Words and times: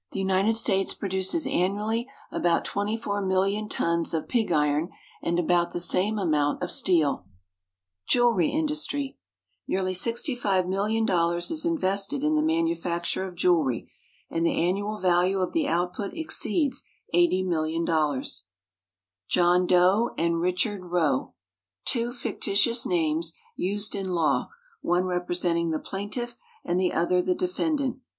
= 0.00 0.10
The 0.12 0.18
United 0.18 0.56
States 0.56 0.94
produces 0.94 1.46
annually 1.46 2.08
about 2.32 2.64
24,000,000 2.64 3.68
tons 3.68 4.14
of 4.14 4.28
pig 4.30 4.50
iron 4.50 4.88
and 5.20 5.38
about 5.38 5.72
the 5.72 5.78
same 5.78 6.18
amount 6.18 6.62
of 6.62 6.70
steel. 6.70 7.26
=Jewelry 8.08 8.48
Industry.= 8.48 9.18
Nearly 9.68 9.92
$65,000,000 9.92 11.50
is 11.50 11.66
invested 11.66 12.24
in 12.24 12.34
the 12.34 12.40
manufacture 12.40 13.26
of 13.28 13.34
jewelry, 13.34 13.92
and 14.30 14.46
the 14.46 14.56
annual 14.58 14.96
value 14.96 15.40
of 15.40 15.52
the 15.52 15.68
output 15.68 16.14
exceeds 16.14 16.82
$80,000,000. 17.14 18.42
=John 19.28 19.66
Doe 19.66 20.14
and 20.16 20.40
Richard 20.40 20.82
Roe.= 20.86 21.34
Two 21.84 22.10
fictitious 22.10 22.86
names, 22.86 23.34
used 23.54 23.94
in 23.94 24.08
law, 24.08 24.48
one 24.80 25.04
representing 25.04 25.72
the 25.72 25.78
plaintiff 25.78 26.36
and 26.64 26.80
the 26.80 26.94
other 26.94 27.20
the 27.20 27.34
defendant. 27.34 27.98